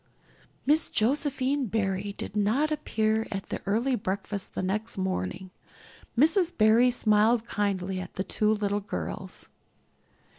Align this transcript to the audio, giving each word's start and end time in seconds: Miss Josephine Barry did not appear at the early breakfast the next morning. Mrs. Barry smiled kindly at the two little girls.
Miss 0.65 0.89
Josephine 0.89 1.67
Barry 1.67 2.15
did 2.17 2.35
not 2.35 2.71
appear 2.71 3.27
at 3.31 3.49
the 3.49 3.61
early 3.67 3.95
breakfast 3.95 4.55
the 4.55 4.63
next 4.63 4.97
morning. 4.97 5.51
Mrs. 6.17 6.57
Barry 6.57 6.89
smiled 6.89 7.45
kindly 7.47 7.99
at 7.99 8.15
the 8.15 8.23
two 8.23 8.51
little 8.51 8.79
girls. 8.81 9.47